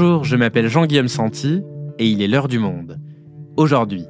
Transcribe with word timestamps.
Bonjour, 0.00 0.22
je 0.22 0.36
m'appelle 0.36 0.68
Jean-Guillaume 0.68 1.08
Santi 1.08 1.60
et 1.98 2.06
il 2.06 2.22
est 2.22 2.28
l'heure 2.28 2.46
du 2.46 2.60
monde. 2.60 3.00
Aujourd'hui, 3.56 4.04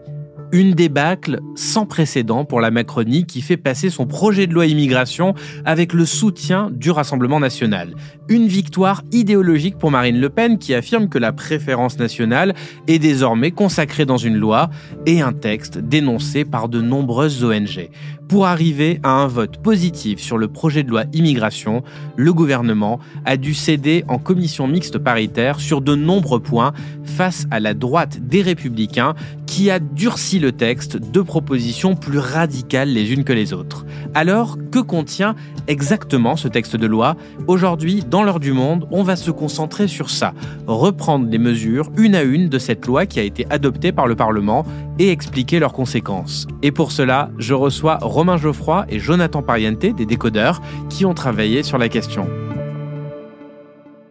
une 0.53 0.73
débâcle 0.73 1.41
sans 1.55 1.87
précédent 1.87 2.45
pour 2.45 2.61
la 2.61 2.71
Macronie 2.71 3.25
qui 3.25 3.41
fait 3.41 3.57
passer 3.57 3.89
son 3.89 4.07
projet 4.07 4.47
de 4.47 4.53
loi 4.53 4.67
immigration 4.67 5.35
avec 5.65 5.95
le 5.95 6.05
soutien 6.05 6.71
du 6.71 6.91
Rassemblement 6.91 7.41
national. 7.41 7.95
Une 8.29 8.49
victoire 8.49 9.03
idéologique 9.13 9.79
pour 9.79 9.91
Marine 9.91 10.21
Le 10.21 10.29
Pen 10.29 10.59
qui 10.59 10.75
affirme 10.75 11.09
que 11.09 11.17
la 11.17 11.33
préférence 11.33 11.99
nationale 11.99 12.55
est 12.87 12.99
désormais 12.99 13.53
consacrée 13.53 14.05
dans 14.05 14.19
une 14.19 14.37
loi 14.37 14.69
et 15.07 15.23
un 15.23 15.33
texte 15.33 15.79
dénoncé 15.79 16.45
par 16.45 16.69
de 16.69 16.83
nombreuses 16.83 17.43
ONG. 17.43 17.89
Pour 18.29 18.45
arriver 18.45 19.01
à 19.05 19.13
un 19.13 19.27
vote 19.27 19.57
positif 19.57 20.21
sur 20.21 20.37
le 20.37 20.49
projet 20.49 20.83
de 20.83 20.91
loi 20.91 21.05
immigration, 21.15 21.83
le 22.15 22.35
gouvernement 22.35 23.01
a 23.25 23.39
dû 23.39 23.55
céder 23.55 24.05
en 24.07 24.19
commission 24.19 24.69
mixte 24.69 24.99
paritaire 24.99 25.61
sur 25.61 25.81
de 25.81 25.95
nombreux 25.95 26.41
points 26.41 26.75
face 27.05 27.47
à 27.51 27.59
la 27.59 27.73
droite 27.73 28.19
des 28.21 28.43
républicains 28.43 29.15
qui 29.47 29.71
a 29.71 29.79
durci 29.79 30.39
le 30.39 30.53
texte 30.53 30.99
de 30.99 31.23
propositions 31.23 31.97
plus 31.97 32.19
radicales 32.19 32.91
les 32.91 33.15
unes 33.15 33.25
que 33.25 33.33
les 33.33 33.55
autres. 33.55 33.87
Alors, 34.15 34.59
que 34.71 34.79
contient 34.79 35.35
exactement 35.67 36.37
ce 36.37 36.49
texte 36.49 36.77
de 36.77 36.87
loi? 36.87 37.17
Aujourd'hui, 37.47 38.05
dans 38.07 38.23
l'heure 38.23 38.41
du 38.41 38.53
monde, 38.53 38.87
on 38.91 39.03
va 39.03 39.17
se 39.17 39.31
concentrer 39.31 39.89
sur 39.89 40.11
ça, 40.11 40.35
reprendre 40.67 41.31
les 41.31 41.39
mesures 41.39 41.91
une 41.97 42.15
à 42.15 42.23
une 42.23 42.51
de 42.51 42.59
cette 42.59 42.87
loi 42.87 43.07
qui 43.07 43.21
a 43.21 43.23
été 43.23 43.47
adoptée 43.49 43.91
par 43.91 44.07
le 44.07 44.17
Parlement 44.17 44.67
et 44.99 45.11
expliquer 45.11 45.61
leurs 45.61 45.73
conséquences. 45.73 46.47
Et 46.63 46.73
pour 46.73 46.93
cela, 46.93 47.31
je 47.39 47.55
reçois 47.55 47.99
Romain 48.19 48.37
Geoffroy 48.37 48.85
et 48.89 48.99
Jonathan 48.99 49.45
Pariente 49.45 49.79
des 49.79 50.05
décodeurs 50.05 50.61
qui 50.91 51.05
ont 51.05 51.15
travaillé 51.15 51.63
sur 51.63 51.79
la 51.79 51.89
question. 51.89 52.29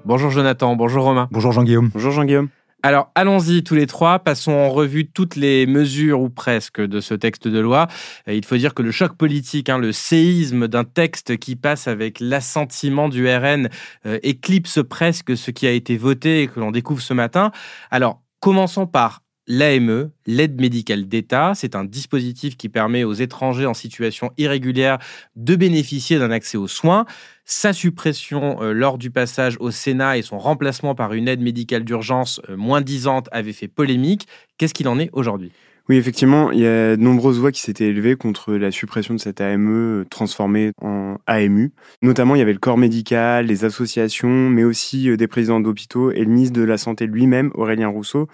Bonjour 0.05 0.31
Jonathan, 0.31 0.77
bonjour 0.77 1.03
Romain. 1.03 1.27
Bonjour 1.29 1.51
Jean-Guillaume. 1.51 1.89
Bonjour 1.93 2.13
Jean-Guillaume. 2.13 2.47
Alors 2.83 3.11
allons-y 3.15 3.65
tous 3.65 3.75
les 3.75 3.85
trois, 3.85 4.19
passons 4.19 4.53
en 4.53 4.69
revue 4.69 5.11
toutes 5.11 5.35
les 5.35 5.65
mesures 5.65 6.21
ou 6.21 6.29
presque 6.29 6.79
de 6.79 7.01
ce 7.01 7.15
texte 7.15 7.49
de 7.49 7.59
loi. 7.59 7.87
Il 8.27 8.45
faut 8.45 8.55
dire 8.55 8.73
que 8.73 8.81
le 8.81 8.91
choc 8.91 9.11
politique, 9.11 9.67
hein, 9.67 9.77
le 9.77 9.91
séisme 9.91 10.69
d'un 10.69 10.85
texte 10.85 11.35
qui 11.35 11.57
passe 11.57 11.89
avec 11.89 12.21
l'assentiment 12.21 13.09
du 13.09 13.27
RN 13.27 13.67
euh, 14.05 14.19
éclipse 14.23 14.79
presque 14.89 15.35
ce 15.35 15.51
qui 15.51 15.67
a 15.67 15.71
été 15.71 15.97
voté 15.97 16.43
et 16.43 16.47
que 16.47 16.61
l'on 16.61 16.71
découvre 16.71 17.01
ce 17.01 17.13
matin. 17.13 17.51
Alors 17.91 18.21
commençons 18.39 18.87
par 18.87 19.21
L'AME, 19.49 20.09
l'aide 20.25 20.59
médicale 20.59 21.07
d'État, 21.07 21.53
c'est 21.55 21.73
un 21.73 21.85
dispositif 21.85 22.57
qui 22.57 22.67
permet 22.67 23.05
aux 23.05 23.13
étrangers 23.13 23.65
en 23.65 23.73
situation 23.73 24.31
irrégulière 24.37 24.97
de 25.37 25.55
bénéficier 25.55 26.19
d'un 26.19 26.31
accès 26.31 26.57
aux 26.57 26.67
soins. 26.67 27.05
Sa 27.45 27.71
suppression 27.71 28.61
euh, 28.61 28.73
lors 28.73 28.97
du 28.97 29.09
passage 29.09 29.55
au 29.61 29.71
Sénat 29.71 30.17
et 30.17 30.21
son 30.21 30.37
remplacement 30.37 30.95
par 30.95 31.13
une 31.13 31.29
aide 31.29 31.39
médicale 31.39 31.85
d'urgence 31.85 32.41
euh, 32.49 32.57
moins 32.57 32.81
disante 32.81 33.29
avait 33.31 33.53
fait 33.53 33.69
polémique. 33.69 34.27
Qu'est-ce 34.57 34.73
qu'il 34.73 34.89
en 34.89 34.99
est 34.99 35.09
aujourd'hui? 35.13 35.53
Oui, 35.87 35.95
effectivement, 35.95 36.51
il 36.51 36.59
y 36.59 36.67
a 36.67 36.97
de 36.97 37.01
nombreuses 37.01 37.39
voix 37.39 37.53
qui 37.53 37.61
s'étaient 37.61 37.87
élevées 37.87 38.17
contre 38.17 38.53
la 38.55 38.71
suppression 38.71 39.13
de 39.13 39.19
cette 39.21 39.39
AME 39.39 40.01
euh, 40.01 40.05
transformée 40.09 40.71
en 40.81 41.15
AMU. 41.25 41.71
Notamment, 42.01 42.35
il 42.35 42.39
y 42.39 42.41
avait 42.41 42.51
le 42.51 42.59
corps 42.59 42.77
médical, 42.77 43.45
les 43.45 43.63
associations, 43.63 44.49
mais 44.49 44.65
aussi 44.65 45.15
des 45.15 45.27
présidents 45.27 45.61
d'hôpitaux 45.61 46.11
et 46.11 46.19
le 46.19 46.29
ministre 46.29 46.59
de 46.59 46.65
la 46.65 46.77
Santé 46.77 47.07
lui-même, 47.07 47.51
Aurélien 47.53 47.87
Rousseau, 47.87 48.27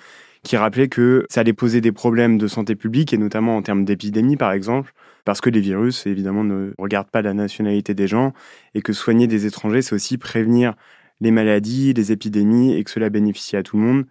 qui 0.43 0.57
rappelait 0.57 0.89
que 0.89 1.25
ça 1.29 1.41
allait 1.41 1.53
poser 1.53 1.81
des 1.81 1.91
problèmes 1.91 2.37
de 2.37 2.47
santé 2.47 2.75
publique, 2.75 3.13
et 3.13 3.17
notamment 3.17 3.57
en 3.57 3.61
termes 3.61 3.85
d'épidémie, 3.85 4.37
par 4.37 4.51
exemple, 4.51 4.93
parce 5.25 5.39
que 5.39 5.49
les 5.49 5.61
virus, 5.61 6.05
évidemment, 6.05 6.43
ne 6.43 6.73
regardent 6.77 7.09
pas 7.09 7.21
la 7.21 7.33
nationalité 7.33 7.93
des 7.93 8.07
gens, 8.07 8.33
et 8.75 8.81
que 8.81 8.93
soigner 8.93 9.27
des 9.27 9.45
étrangers, 9.45 9.81
c'est 9.81 9.95
aussi 9.95 10.17
prévenir 10.17 10.75
les 11.21 11.31
maladies, 11.31 11.93
les 11.93 12.11
épidémies, 12.11 12.75
et 12.75 12.83
que 12.83 12.91
cela 12.91 13.09
bénéficie 13.09 13.55
à 13.55 13.63
tout 13.63 13.77
le 13.77 13.83
monde. 13.83 14.05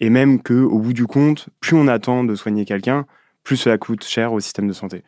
Et 0.00 0.10
même 0.10 0.42
que, 0.42 0.54
au 0.54 0.78
bout 0.78 0.92
du 0.92 1.06
compte, 1.06 1.48
plus 1.60 1.76
on 1.76 1.88
attend 1.88 2.24
de 2.24 2.34
soigner 2.34 2.64
quelqu'un, 2.64 3.06
plus 3.42 3.56
cela 3.56 3.78
coûte 3.78 4.04
cher 4.04 4.32
au 4.32 4.40
système 4.40 4.68
de 4.68 4.72
santé. 4.72 5.02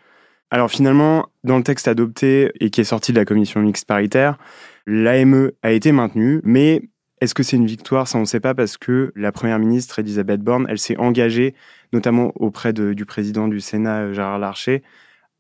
Alors 0.51 0.71
finalement, 0.71 1.27
dans 1.43 1.57
le 1.57 1.65
texte 1.65 1.89
adopté 1.89 2.53
et 2.61 2.71
qui 2.71 2.81
est 2.81 2.85
sorti 2.85 3.13
de 3.13 3.19
la 3.19 3.25
commission 3.25 3.61
mixte 3.61 3.87
paritaire, 3.87 4.39
l'AME 4.87 5.51
a 5.63 5.73
été 5.73 5.91
maintenue, 5.91 6.41
mais 6.45 6.83
est-ce 7.21 7.35
que 7.35 7.43
c'est 7.43 7.57
une 7.57 7.67
victoire? 7.67 8.09
Ça, 8.09 8.19
on 8.19 8.23
ne 8.23 8.27
sait 8.27 8.41
pas 8.41 8.55
parce 8.55 8.77
que 8.77 9.13
la 9.17 9.33
première 9.33 9.59
ministre, 9.59 9.99
Elisabeth 9.99 10.41
Borne, 10.41 10.67
elle 10.69 10.79
s'est 10.79 10.97
engagée, 10.97 11.55
notamment 11.93 12.33
auprès 12.37 12.73
du 12.73 13.05
président 13.07 13.49
du 13.49 13.61
Sénat, 13.61 14.13
Gérard 14.13 14.39
Larcher, 14.39 14.83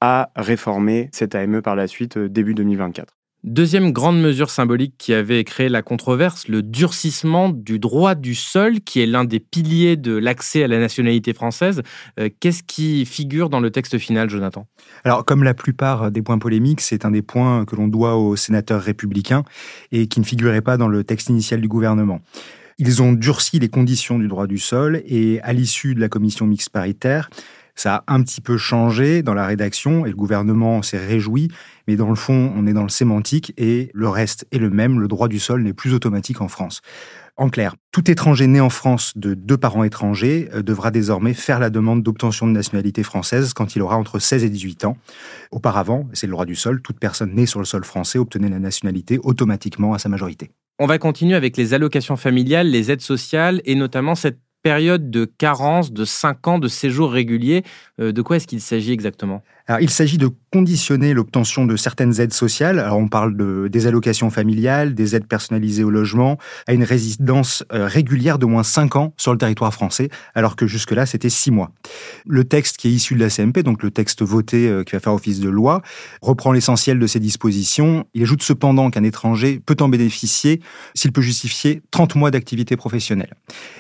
à 0.01 0.31
réformer 0.37 1.09
cette 1.13 1.35
AME 1.35 1.63
par 1.63 1.77
la 1.77 1.87
suite, 1.87 2.17
euh, 2.17 2.29
début 2.29 2.55
2024. 2.55 3.16
Deuxième 3.47 3.93
grande 3.93 4.21
mesure 4.21 4.51
symbolique 4.51 4.95
qui 4.99 5.15
avait 5.15 5.45
créé 5.45 5.69
la 5.69 5.81
controverse, 5.81 6.49
le 6.49 6.65
durcissement 6.65 7.49
du 7.49 7.79
droit 7.79 8.17
du 8.17 8.34
sol, 8.34 8.81
qui 8.81 9.01
est 9.01 9.07
l'un 9.07 9.25
des 9.25 9.39
piliers 9.39 9.97
de 9.97 10.17
l'accès 10.17 10.65
à 10.65 10.67
la 10.67 10.81
nationalité 10.81 11.33
française. 11.33 11.84
Euh, 12.19 12.29
qu'est-ce 12.41 12.65
qui 12.65 13.07
figure 13.07 13.49
dans 13.49 13.61
le 13.61 13.71
texte 13.71 13.99
final, 13.99 14.29
Jonathan? 14.29 14.67
Alors, 15.05 15.25
comme 15.25 15.45
la 15.45 15.55
plupart 15.55 16.11
des 16.11 16.23
points 16.23 16.41
polémiques, 16.41 16.81
c'est 16.81 17.05
un 17.05 17.12
des 17.12 17.23
points 17.23 17.65
que 17.65 17.77
l'on 17.77 17.87
doit 17.87 18.17
aux 18.17 18.34
sénateurs 18.34 18.83
républicains 18.83 19.45
et 19.93 20.09
qui 20.09 20.19
ne 20.19 20.25
figurait 20.25 20.61
pas 20.61 20.77
dans 20.77 20.89
le 20.89 21.05
texte 21.05 21.28
initial 21.28 21.61
du 21.61 21.69
gouvernement. 21.69 22.23
Ils 22.78 23.01
ont 23.01 23.13
durci 23.13 23.61
les 23.61 23.69
conditions 23.69 24.19
du 24.19 24.27
droit 24.27 24.49
du 24.49 24.59
sol 24.59 25.03
et 25.07 25.41
à 25.43 25.53
l'issue 25.53 25.95
de 25.95 26.01
la 26.01 26.09
commission 26.09 26.47
mixte 26.47 26.71
paritaire, 26.71 27.31
ça 27.77 27.97
a 28.07 28.15
un 28.15 28.23
petit 28.23 28.41
peu 28.41 28.57
changé 28.57 29.23
dans 29.23 29.35
la 29.35 29.47
rédaction 29.47 30.07
et 30.07 30.11
le 30.11 30.17
gouvernement 30.17 30.83
s'est 30.83 31.05
réjoui, 31.05 31.49
mais 31.87 31.97
dans 31.97 32.09
le 32.09 32.15
fond, 32.15 32.53
on 32.57 32.67
est 32.67 32.73
dans 32.73 32.83
le 32.83 32.89
sémantique 32.89 33.53
et 33.59 33.91
le 33.93 34.09
reste 34.09 34.47
est 34.51 34.59
le 34.59 34.71
même. 34.71 34.99
Le 34.99 35.09
droit 35.09 35.29
du 35.29 35.39
sol 35.39 35.63
n'est 35.63 35.75
plus 35.75 35.95
automatique 35.95 36.41
en 36.41 36.49
France. 36.49 36.81
En 37.39 37.51
clair, 37.51 37.77
tout 37.93 38.11
étranger 38.11 38.47
né 38.47 38.63
en 38.63 38.71
France 38.71 39.13
de 39.15 39.35
deux 39.35 39.59
parents 39.59 39.85
étrangers 39.85 40.49
euh, 40.55 40.63
devra 40.63 40.91
désormais 40.91 41.35
faire 41.35 41.59
la 41.59 41.69
demande 41.69 42.03
d'obtention 42.03 42.47
de 42.47 42.53
nationalité 42.53 43.03
française 43.03 43.53
quand 43.53 43.77
il 43.77 43.83
aura 43.83 43.99
entre 43.99 44.19
16 44.19 44.45
et 44.45 44.49
18 44.49 44.87
ans. 44.87 44.97
Auparavant, 45.51 46.09
c'est 46.15 46.27
le 46.27 46.31
droit 46.31 46.47
du 46.47 46.57
sol, 46.57 46.81
toute 46.81 46.99
personne 46.99 47.35
née 47.35 47.45
sur 47.45 47.59
le 47.59 47.67
sol 47.67 47.85
français 47.85 48.19
obtenait 48.19 48.49
la 48.49 48.59
nationalité 48.59 49.19
automatiquement 49.23 49.93
à 49.93 49.99
sa 49.99 50.09
majorité. 50.09 50.51
On 50.79 50.87
va 50.87 50.97
continuer 50.97 51.35
avec 51.35 51.59
les 51.59 51.75
allocations 51.75 52.17
familiales, 52.17 52.71
les 52.71 52.91
aides 52.91 53.03
sociales 53.03 53.61
et 53.67 53.75
notamment 53.75 54.15
cette 54.15 54.39
période 54.66 55.12
de 55.12 55.27
carence 55.27 55.93
de 55.93 56.04
5 56.04 56.49
ans 56.49 56.59
de 56.59 56.66
séjour 56.66 57.12
régulier. 57.12 57.62
Euh, 58.00 58.10
de 58.10 58.21
quoi 58.21 58.34
est-ce 58.34 58.49
qu'il 58.49 58.60
s'agit 58.60 58.91
exactement? 58.91 59.44
Alors, 59.69 59.81
il 59.81 59.91
s'agit 59.91 60.16
de 60.16 60.31
conditionner 60.53 61.12
l'obtention 61.12 61.66
de 61.66 61.77
certaines 61.77 62.21
aides 62.21 62.32
sociales. 62.32 62.78
Alors, 62.78 62.99
on 62.99 63.09
parle 63.09 63.37
de, 63.37 63.66
des 63.66 63.88
allocations 63.88 64.31
familiales, 64.31 64.94
des 64.94 65.16
aides 65.16 65.27
personnalisées 65.27 65.82
au 65.82 65.91
logement, 65.91 66.38
à 66.69 66.72
une 66.72 66.84
résidence 66.84 67.65
euh, 67.72 67.87
régulière 67.87 68.38
de 68.38 68.47
moins 68.47 68.62
5 68.62 68.94
ans 68.94 69.12
sur 69.16 69.32
le 69.32 69.38
territoire 69.38 69.75
français, 69.75 70.09
alors 70.37 70.54
que 70.54 70.69
jusque-là, 70.69 71.04
c'était 71.04 71.31
6 71.31 71.50
mois. 71.50 71.72
Le 72.27 72.44
texte 72.44 72.77
qui 72.77 72.88
est 72.88 72.93
issu 72.93 73.15
de 73.15 73.21
la 73.21 73.28
CMP, 73.28 73.65
donc 73.65 73.82
le 73.82 73.91
texte 73.91 74.22
voté 74.22 74.69
euh, 74.69 74.84
qui 74.84 74.93
va 74.93 75.00
faire 75.00 75.15
office 75.15 75.41
de 75.41 75.49
loi, 75.49 75.83
reprend 76.22 76.53
l'essentiel 76.53 77.00
de 77.00 77.06
ces 77.09 77.19
dispositions. 77.19 78.06
Il 78.15 78.22
ajoute 78.22 78.44
cependant 78.44 78.91
qu'un 78.91 79.03
étranger 79.03 79.60
peut 79.65 79.77
en 79.81 79.88
bénéficier 79.88 80.60
s'il 80.94 81.10
peut 81.10 81.22
justifier 81.22 81.83
30 81.91 82.15
mois 82.15 82.31
d'activité 82.31 82.77
professionnelle. 82.77 83.34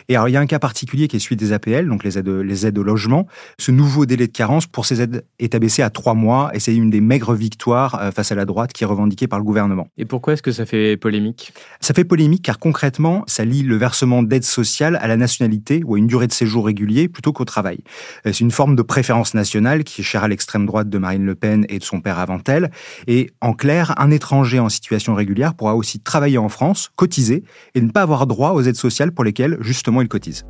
Et 0.08 0.16
alors, 0.16 0.28
il 0.28 0.32
y 0.32 0.36
a 0.36 0.40
un 0.40 0.46
cas 0.46 0.58
particulier 0.58 1.06
qui 1.06 1.16
est 1.16 1.20
celui 1.20 1.36
des 1.36 1.52
APL, 1.52 1.86
donc 1.86 2.02
les 2.02 2.18
aides, 2.18 2.28
les 2.28 2.66
aides 2.66 2.78
au 2.78 2.82
logement. 2.82 3.28
Ce 3.58 3.70
nouveau 3.70 4.04
délai 4.04 4.26
de 4.26 4.32
carence 4.32 4.66
pour 4.66 4.84
ces 4.84 5.00
aides 5.00 5.24
est 5.38 5.54
abaissé 5.54 5.75
à 5.82 5.90
trois 5.90 6.14
mois 6.14 6.50
et 6.54 6.60
c'est 6.60 6.74
une 6.74 6.90
des 6.90 7.00
maigres 7.00 7.34
victoires 7.34 7.98
euh, 8.00 8.10
face 8.10 8.32
à 8.32 8.34
la 8.34 8.44
droite 8.44 8.72
qui 8.72 8.84
est 8.84 8.86
revendiquée 8.86 9.26
par 9.28 9.38
le 9.38 9.44
gouvernement. 9.44 9.88
Et 9.96 10.04
pourquoi 10.04 10.32
est-ce 10.32 10.42
que 10.42 10.52
ça 10.52 10.66
fait 10.66 10.96
polémique? 10.96 11.52
Ça 11.80 11.94
fait 11.94 12.04
polémique 12.04 12.42
car 12.42 12.58
concrètement, 12.58 13.24
ça 13.26 13.44
lie 13.44 13.62
le 13.62 13.76
versement 13.76 14.22
d'aide 14.22 14.44
sociale 14.44 14.98
à 15.00 15.06
la 15.06 15.16
nationalité 15.16 15.82
ou 15.84 15.94
à 15.94 15.98
une 15.98 16.06
durée 16.06 16.26
de 16.26 16.32
séjour 16.32 16.66
régulier 16.66 17.08
plutôt 17.08 17.32
qu'au 17.32 17.44
travail. 17.44 17.78
Euh, 18.26 18.32
c'est 18.32 18.40
une 18.40 18.50
forme 18.50 18.76
de 18.76 18.82
préférence 18.82 19.34
nationale 19.34 19.84
qui 19.84 20.00
est 20.00 20.04
chère 20.04 20.24
à 20.24 20.28
l'extrême 20.28 20.66
droite 20.66 20.88
de 20.88 20.98
Marine 20.98 21.24
Le 21.24 21.34
Pen 21.34 21.66
et 21.68 21.78
de 21.78 21.84
son 21.84 22.00
père 22.00 22.18
avant 22.18 22.40
elle. 22.48 22.70
Et 23.06 23.30
en 23.40 23.52
clair, 23.52 23.94
un 23.98 24.10
étranger 24.10 24.58
en 24.58 24.68
situation 24.68 25.14
régulière 25.14 25.54
pourra 25.54 25.74
aussi 25.74 26.00
travailler 26.00 26.38
en 26.38 26.48
France, 26.48 26.90
cotiser 26.96 27.44
et 27.74 27.80
ne 27.80 27.90
pas 27.90 28.02
avoir 28.02 28.26
droit 28.26 28.50
aux 28.50 28.62
aides 28.62 28.76
sociales 28.76 29.12
pour 29.12 29.24
lesquelles 29.24 29.56
justement 29.60 30.02
il 30.02 30.08
cotise. 30.08 30.44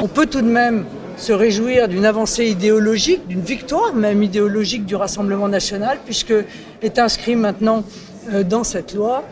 On 0.00 0.08
peut 0.08 0.26
tout 0.26 0.42
de 0.42 0.50
même 0.50 0.84
se 1.18 1.32
réjouir 1.32 1.88
d'une 1.88 2.06
avancée 2.06 2.46
idéologique, 2.46 3.26
d'une 3.26 3.40
victoire 3.40 3.92
même 3.92 4.22
idéologique 4.22 4.86
du 4.86 4.94
Rassemblement 4.94 5.48
national, 5.48 5.98
puisque 6.04 6.32
est 6.80 6.98
inscrit 6.98 7.34
maintenant 7.34 7.82
euh, 8.32 8.44
dans 8.44 8.64
cette 8.64 8.94
loi 8.94 9.24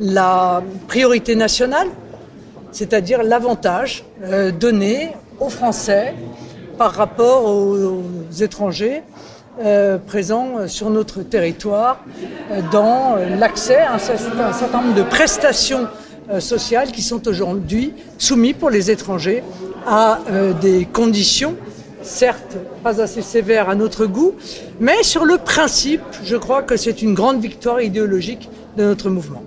la 0.00 0.62
priorité 0.88 1.36
nationale, 1.36 1.88
c'est-à-dire 2.72 3.22
l'avantage 3.22 4.04
euh, 4.22 4.50
donné 4.50 5.10
aux 5.38 5.50
Français 5.50 6.14
par 6.78 6.92
rapport 6.92 7.44
aux, 7.44 8.02
étrangers 8.40 9.02
euh, 9.62 9.98
présents 9.98 10.66
sur 10.66 10.90
notre 10.90 11.22
territoire 11.22 12.00
dans 12.72 13.16
l'accès 13.38 13.76
à 13.76 13.94
un 13.94 13.98
certain 13.98 14.82
nombre 14.82 14.94
de 14.94 15.02
prestations 15.02 15.86
sociales 16.40 16.90
qui 16.90 17.02
sont 17.02 17.28
aujourd'hui 17.28 17.92
soumises 18.18 18.54
pour 18.58 18.70
les 18.70 18.90
étrangers 18.90 19.44
à 19.86 20.20
euh, 20.30 20.52
des 20.52 20.86
conditions, 20.86 21.56
certes 22.02 22.56
pas 22.82 23.00
assez 23.00 23.22
sévères 23.22 23.68
à 23.68 23.74
notre 23.74 24.06
goût, 24.06 24.34
mais 24.80 25.02
sur 25.02 25.24
le 25.24 25.38
principe, 25.38 26.02
je 26.22 26.36
crois 26.36 26.62
que 26.62 26.76
c'est 26.76 27.02
une 27.02 27.14
grande 27.14 27.40
victoire 27.40 27.80
idéologique 27.80 28.48
de 28.76 28.84
notre 28.84 29.10
mouvement. 29.10 29.42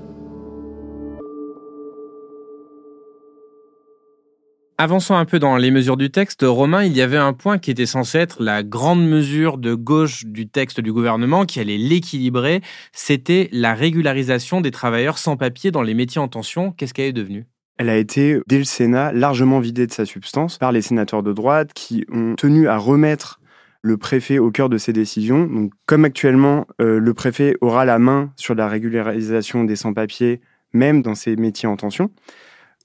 Avançons 4.80 5.16
un 5.16 5.26
peu 5.26 5.40
dans 5.40 5.58
les 5.58 5.72
mesures 5.72 5.98
du 5.98 6.12
texte. 6.12 6.46
Romain, 6.48 6.84
il 6.84 6.96
y 6.96 7.02
avait 7.02 7.18
un 7.18 7.34
point 7.34 7.58
qui 7.58 7.72
était 7.72 7.88
censé 7.88 8.20
être 8.20 8.44
la 8.44 8.62
grande 8.62 9.04
mesure 9.04 9.58
de 9.58 9.74
gauche 9.74 10.24
du 10.26 10.48
texte 10.48 10.82
du 10.82 10.94
gouvernement, 10.94 11.46
qui 11.46 11.60
allait 11.60 11.80
l'équilibrer. 11.80 12.62
C'était 12.94 13.50
la 13.52 13.74
régularisation 13.74 14.62
des 14.62 14.70
travailleurs 14.70 15.18
sans 15.18 15.36
papier 15.36 15.72
dans 15.72 15.82
les 15.82 15.96
métiers 15.96 16.22
en 16.22 16.28
tension. 16.28 16.74
Qu'est-ce 16.74 16.94
qu'elle 16.94 17.08
est 17.08 17.14
devenue 17.14 17.48
elle 17.78 17.90
a 17.90 17.98
été, 17.98 18.40
dès 18.48 18.58
le 18.58 18.64
Sénat, 18.64 19.12
largement 19.12 19.60
vidée 19.60 19.86
de 19.86 19.92
sa 19.92 20.06
substance 20.06 20.58
par 20.58 20.72
les 20.72 20.82
sénateurs 20.82 21.24
de 21.24 21.34
droite 21.34 21.72
qui 21.74 22.06
ont 22.12 22.36
tenu 22.36 22.68
à 22.68 22.78
remettre 22.78 23.40
le 23.82 23.98
préfet 23.98 24.40
au 24.40 24.52
cœur 24.52 24.70
de 24.70 24.78
ces 24.78 24.94
décisions. 24.94 25.46
Donc, 25.46 25.72
comme 25.86 26.04
actuellement, 26.04 26.66
euh, 26.82 27.00
le 27.00 27.14
préfet 27.14 27.56
aura 27.62 27.86
la 27.86 28.00
main 28.00 28.32
sur 28.36 28.56
la 28.56 28.68
régularisation 28.68 29.64
des 29.64 29.76
sans-papiers, 29.76 30.42
même 30.74 31.02
dans 31.02 31.16
ces 31.16 31.36
métiers 31.36 31.70
en 31.70 31.78
tension. 31.78 32.10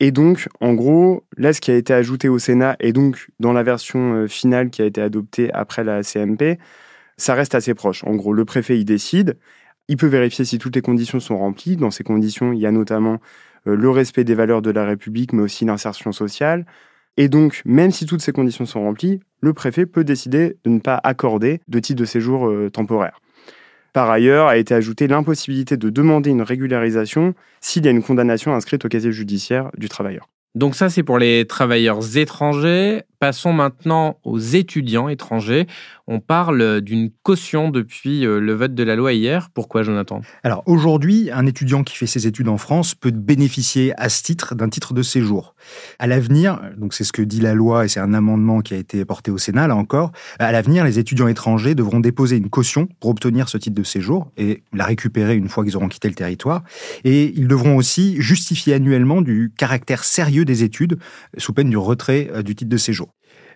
Et 0.01 0.11
donc, 0.11 0.49
en 0.61 0.75
gros, 0.75 1.25
là, 1.37 1.53
ce 1.53 1.61
qui 1.61 1.71
a 1.71 1.77
été 1.77 1.95
ajouté 1.95 2.29
au 2.29 2.39
Sénat 2.39 2.77
et 2.81 2.93
donc 2.93 3.29
dans 3.41 3.53
la 3.53 3.63
version 3.63 4.15
euh, 4.15 4.27
finale 4.27 4.71
qui 4.71 4.83
a 4.83 4.85
été 4.85 5.01
adoptée 5.01 5.53
après 5.53 5.85
la 5.85 6.03
CMP, 6.03 6.59
ça 7.17 7.35
reste 7.35 7.55
assez 7.55 7.75
proche. 7.75 8.05
En 8.05 8.15
gros, 8.15 8.33
le 8.33 8.45
préfet, 8.45 8.79
il 8.79 8.85
décide. 8.85 9.39
Il 9.89 9.97
peut 9.97 10.07
vérifier 10.07 10.45
si 10.45 10.59
toutes 10.59 10.77
les 10.77 10.83
conditions 10.83 11.21
sont 11.21 11.39
remplies. 11.39 11.77
Dans 11.77 11.91
ces 11.91 12.05
conditions, 12.05 12.53
il 12.53 12.59
y 12.59 12.67
a 12.67 12.73
notamment 12.73 13.21
le 13.65 13.91
respect 13.91 14.25
des 14.25 14.35
valeurs 14.35 14.63
de 14.63 14.71
la 14.71 14.85
République, 14.85 15.33
mais 15.33 15.43
aussi 15.43 15.65
l'insertion 15.65 16.13
sociale. 16.13 16.67
Et 17.17 17.29
donc, 17.29 17.63
même 17.65 17.91
si 17.91 18.07
toutes 18.07 18.23
ces 18.23 18.33
conditions 18.33 18.67
sont 18.67 18.83
remplies, 18.83 19.21
le 19.41 19.53
préfet 19.53 19.87
peut 19.87 20.05
décider 20.05 20.57
de 20.65 20.71
ne 20.71 20.81
pas 20.81 20.99
accorder 21.03 21.61
de 21.69 21.79
titre 21.79 22.01
de 22.01 22.05
séjour 22.07 22.49
euh, 22.49 22.71
temporaire. 22.71 23.21
Par 23.93 24.11
ailleurs, 24.11 24.47
a 24.47 24.57
été 24.57 24.75
ajoutée 24.75 25.07
l'impossibilité 25.07 25.77
de 25.77 25.91
demander 25.91 26.31
une 26.31 26.41
régularisation 26.41 27.35
s'il 27.61 27.85
y 27.85 27.89
a 27.89 27.91
une 27.91 28.03
condamnation 28.03 28.55
inscrite 28.55 28.85
au 28.87 28.89
casier 28.89 29.13
judiciaire 29.13 29.71
du 29.77 29.91
travailleur. 29.91 30.29
Donc 30.55 30.75
ça, 30.75 30.89
c'est 30.89 31.03
pour 31.03 31.19
les 31.19 31.47
travailleurs 31.47 32.17
étrangers. 32.17 33.03
Passons 33.23 33.53
maintenant 33.53 34.19
aux 34.25 34.41
étudiants 34.41 35.09
étrangers. 35.09 35.69
On 36.09 36.19
parle 36.19 36.81
d'une 36.81 37.09
caution 37.23 37.71
depuis 37.71 38.27
euh, 38.27 38.41
le 38.41 38.53
vote 38.53 38.75
de 38.75 38.83
la 38.83 38.97
loi 38.97 39.13
hier. 39.13 39.49
Pourquoi, 39.55 39.85
Jonathan? 39.85 40.23
Alors 40.43 40.65
aujourd'hui, 40.67 41.31
un 41.33 41.47
étudiant 41.47 41.85
qui 41.85 41.97
fait 41.97 42.09
ses 42.09 42.27
études 42.27 42.49
en 42.49 42.59
France 42.59 42.97
peut 42.97 43.13
bénéficier 43.13 43.93
à 43.97 44.09
ce 44.09 44.25
titre 44.25 44.57
d'un 44.57 44.69
titre 44.69 44.93
de 44.93 45.03
séjour. 45.03 45.55
À 46.01 46.09
l'avenir, 46.09 46.61
donc 46.77 46.95
c'est 46.95 47.05
ce 47.05 47.13
que 47.13 47.23
dit 47.23 47.41
la 47.41 47.55
loi 47.55 47.85
et 47.85 47.89
c'est 47.89 48.01
un 48.01 48.13
amendement 48.13 48.61
qui 48.61 48.75
a 48.75 48.77
été 48.77 49.05
porté 49.05 49.31
au 49.31 49.39
Sénat 49.39 49.69
là 49.69 49.77
encore. 49.77 50.11
À 50.41 50.51
l'avenir, 50.51 50.85
les 50.85 50.99
étudiants 50.99 51.29
étrangers 51.29 51.77
devront 51.77 52.01
déposer 52.01 52.39
une 52.39 52.51
caution 52.51 52.89
pour 52.99 53.11
obtenir 53.11 53.49
ce 53.49 53.57
titre 53.57 53.77
de 53.77 53.85
séjour 53.85 54.33
et 54.37 54.65
la 54.73 54.85
récupérer 54.85 55.37
une 55.37 55.49
fois 55.49 55.63
qu'ils 55.63 55.77
auront 55.77 55.89
quitté 55.89 56.09
le 56.09 56.17
territoire. 56.17 56.65
Et 57.05 57.33
ils 57.37 57.47
devront 57.47 57.77
aussi 57.77 58.21
justifier 58.21 58.75
annuellement 58.75 59.23
du 59.23 59.53
caractère 59.57 60.03
sérieux 60.03 60.45
des 60.45 60.65
études 60.65 60.99
sous 61.39 61.53
peine 61.53 61.71
du 61.71 61.77
retrait 61.77 62.29
euh, 62.35 62.43
du 62.43 62.57
titre 62.57 62.69
de 62.69 62.77
séjour. 62.77 63.12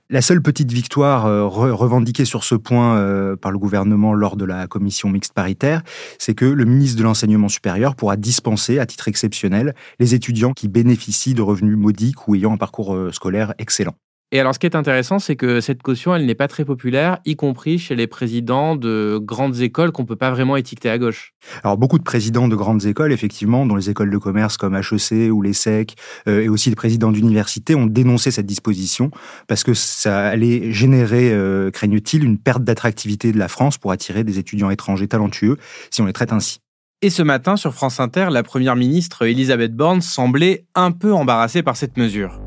La 0.08 0.23
seule 0.23 0.41
petite 0.41 0.70
victoire 0.70 1.26
euh, 1.26 1.44
revendiquée 1.47 2.25
sur 2.25 2.44
ce 2.44 2.55
point 2.55 2.97
euh, 2.97 3.35
par 3.35 3.50
le 3.50 3.58
gouvernement 3.58 4.14
lors 4.14 4.37
de 4.37 4.44
la 4.44 4.69
commission 4.69 5.08
mixte 5.08 5.32
paritaire, 5.32 5.82
c'est 6.20 6.35
que 6.35 6.44
le 6.44 6.64
ministre 6.64 6.97
de 6.97 7.03
l'Enseignement 7.03 7.49
supérieur 7.49 7.97
pourra 7.97 8.17
dispenser, 8.17 8.79
à 8.79 8.87
titre 8.87 9.08
exceptionnel, 9.08 9.75
les 9.99 10.14
étudiants 10.14 10.53
qui 10.53 10.69
bénéficient 10.69 11.35
de 11.35 11.43
revenus 11.43 11.76
modiques 11.76 12.29
ou 12.29 12.37
ayant 12.37 12.53
un 12.53 12.56
parcours 12.56 12.94
euh, 12.94 13.11
scolaire 13.11 13.53
excellent. 13.58 13.97
Et 14.32 14.40
alors, 14.40 14.55
ce 14.55 14.58
qui 14.58 14.67
est 14.67 14.75
intéressant, 14.75 15.20
c'est 15.20 15.37
que 15.37 15.61
cette 15.61 15.82
caution, 15.82 16.12
elle 16.12 16.26
n'est 16.26 16.34
pas 16.34 16.49
très 16.49 16.64
populaire, 16.64 17.19
y 17.25 17.37
compris 17.37 17.78
chez 17.78 17.94
les 17.94 18.08
présidents 18.08 18.75
de 18.75 19.20
grandes 19.23 19.61
écoles 19.61 19.93
qu'on 19.93 20.05
peut 20.05 20.17
pas 20.17 20.32
vraiment 20.32 20.56
étiqueter 20.56 20.90
à 20.90 20.99
gauche. 20.99 21.32
Alors, 21.62 21.78
beaucoup 21.78 21.96
de 21.96 22.02
présidents 22.02 22.49
de 22.49 22.56
grandes 22.56 22.87
écoles, 22.87 23.12
effectivement, 23.12 23.67
dont 23.67 23.76
les 23.76 23.88
écoles 23.88 24.11
de 24.11 24.19
commerce 24.19 24.56
comme 24.56 24.75
HEC 24.75 25.31
ou 25.31 25.43
l'ESSEC, 25.43 25.94
euh, 26.26 26.43
et 26.43 26.49
aussi 26.49 26.70
les 26.70 26.75
présidents 26.75 27.12
d'universités, 27.12 27.76
ont 27.76 27.87
dénoncé 27.87 28.32
cette 28.32 28.46
disposition 28.46 29.12
parce 29.46 29.62
que 29.62 29.75
ça 29.75 30.26
allait 30.26 30.73
générer, 30.73 31.31
euh, 31.32 31.70
craignent-ils, 31.70 32.25
une 32.25 32.38
perte 32.38 32.64
d'attractivité 32.64 33.31
de 33.31 33.38
la 33.38 33.46
France 33.46 33.78
pour 33.78 33.93
attirer 33.93 34.25
des 34.25 34.40
étudiants 34.40 34.70
étrangers 34.70 35.06
talentueux 35.06 35.56
si 35.93 36.02
on 36.02 36.06
les 36.06 36.12
traite 36.12 36.32
ainsi. 36.32 36.58
Et 37.00 37.11
ce 37.11 37.23
matin, 37.23 37.56
sur 37.56 37.75
France 37.75 38.00
Inter, 38.00 38.28
la 38.32 38.43
première 38.43 38.75
ministre 38.75 39.25
Elisabeth 39.25 39.76
Borne 39.76 40.00
semblait 40.00 40.67
un 40.75 40.90
peu 40.90 41.12
embarrassée 41.12 41.62
par 41.62 41.76
cette 41.76 41.96
mesure. 41.96 42.40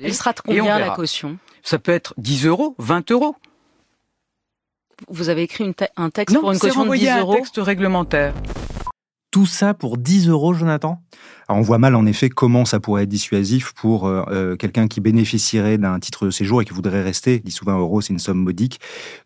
Elle 0.00 0.14
sera 0.14 0.32
de 0.32 0.40
combien 0.40 0.78
la 0.78 0.90
caution 0.90 1.38
Ça 1.62 1.78
peut 1.78 1.92
être 1.92 2.14
10 2.18 2.46
euros, 2.46 2.74
20 2.78 3.10
euros. 3.10 3.36
Vous 5.08 5.28
avez 5.28 5.42
écrit 5.42 5.72
un 5.96 6.10
texte 6.10 6.38
pour 6.38 6.52
une 6.52 6.58
caution 6.58 6.86
de 6.86 6.94
10 6.94 7.08
euros 7.18 7.32
un 7.32 7.36
texte 7.36 7.58
réglementaire. 7.58 8.34
Tout 9.30 9.46
ça 9.46 9.74
pour 9.74 9.98
10 9.98 10.28
euros, 10.28 10.54
Jonathan? 10.54 11.02
On 11.48 11.60
voit 11.60 11.78
mal 11.78 11.96
en 11.96 12.06
effet 12.06 12.28
comment 12.28 12.64
ça 12.64 12.78
pourrait 12.78 13.02
être 13.02 13.08
dissuasif 13.08 13.72
pour 13.72 14.06
euh, 14.06 14.22
euh, 14.28 14.56
quelqu'un 14.56 14.86
qui 14.86 15.00
bénéficierait 15.00 15.76
d'un 15.76 15.98
titre 15.98 16.26
de 16.26 16.30
séjour 16.30 16.62
et 16.62 16.64
qui 16.64 16.72
voudrait 16.72 17.02
rester. 17.02 17.40
10 17.40 17.62
ou 17.62 17.64
20 17.64 17.78
euros, 17.78 18.00
c'est 18.00 18.12
une 18.12 18.20
somme 18.20 18.38
modique. 18.38 18.78